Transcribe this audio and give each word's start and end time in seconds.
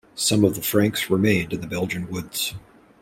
Some 0.15 0.43
of 0.43 0.55
the 0.55 0.63
Franks 0.63 1.11
remained 1.11 1.53
in 1.53 1.61
the 1.61 1.67
Belgian 1.67 2.09
woods. 2.09 2.55